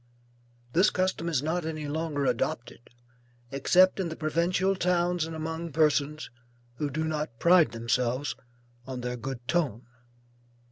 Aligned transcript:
This 0.73 0.89
custom 0.89 1.29
is 1.29 1.43
not 1.43 1.63
any 1.63 1.87
longer 1.87 2.25
adopted, 2.25 2.89
except 3.51 3.99
in 3.99 4.09
the 4.09 4.15
provincial 4.15 4.75
towns 4.75 5.25
and 5.27 5.35
among 5.35 5.71
persons 5.73 6.31
who 6.77 6.89
do 6.89 7.03
not 7.05 7.37
pride 7.37 7.71
themselves 7.71 8.35
on 8.87 9.01
their 9.01 9.15
good 9.15 9.47
ton. 9.47 9.83